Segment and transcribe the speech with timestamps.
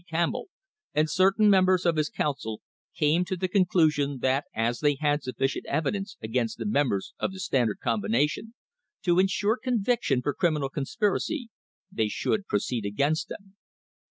[0.09, 0.47] Campbell,
[0.95, 2.59] and certain members of his Coun cil,
[2.97, 7.31] came to the conclusion that as they had sufficient evi dence against the members of
[7.33, 8.55] the Standard Combination
[9.03, 11.51] to insure conviction for criminal conspiracy,
[11.91, 13.55] they should pro ceed against them.